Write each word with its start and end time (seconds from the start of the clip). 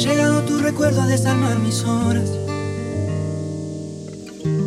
llegado 0.00 0.42
tu 0.42 0.58
recuerdo 0.58 1.02
a 1.02 1.06
desarmar 1.06 1.58
mis 1.58 1.84
horas. 1.84 2.30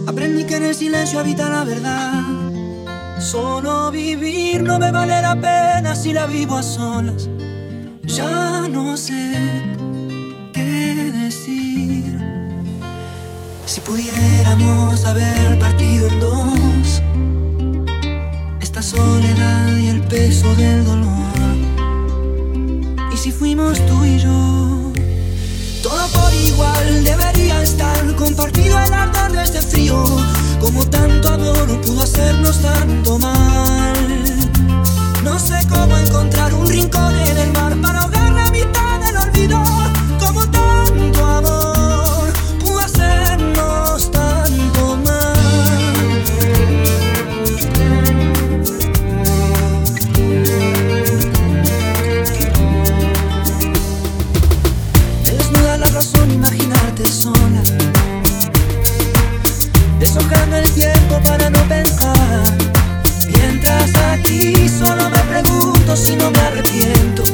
Aprendí 0.06 0.44
que 0.44 0.58
en 0.58 0.66
el 0.66 0.76
silencio 0.76 1.20
habita 1.20 1.50
la 1.50 1.64
verdad. 1.64 2.22
Solo 3.20 3.90
vivir 3.90 4.62
no 4.62 4.78
me 4.78 4.92
vale 4.92 5.22
la 5.22 5.36
pena 5.36 5.96
si 5.96 6.14
la 6.14 6.28
vivo 6.28 6.58
a 6.58 6.64
solas. 6.64 7.30
Ya 8.04 8.68
no 8.70 8.96
sé 8.96 9.34
qué 10.54 11.12
decir. 11.22 12.20
Si 13.66 13.82
pudiéramos 13.82 15.04
haber 15.06 15.58
partido 15.58 16.10
en 16.10 16.20
dos 16.20 17.02
esta 18.62 18.84
soledad 18.84 19.78
y 19.78 19.88
el 19.88 20.02
peso 20.02 20.54
del 20.56 20.86
dolor. 20.86 21.56
Y 23.12 23.18
si 23.18 23.32
fuimos 23.32 23.84
tú 23.88 24.06
y 24.06 24.20
yo 24.20 24.63
todo 25.84 26.08
por 26.08 26.34
igual 26.34 27.04
debería 27.04 27.62
estar 27.62 28.16
compartido 28.16 28.80
el 28.80 28.94
ardor 28.94 29.34
de 29.34 29.44
este 29.44 29.62
frío. 29.62 30.04
Como 30.60 30.90
tanto 30.90 31.28
amor 31.28 31.82
pudo 31.82 32.02
hacernos 32.02 32.60
tanto 32.62 33.13
pregunto 65.34 65.96
si 65.96 66.16
no 66.16 66.30
me 66.30 66.40
arrepiento. 66.40 67.33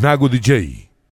Nago 0.00 0.28
DJ. 0.28 0.87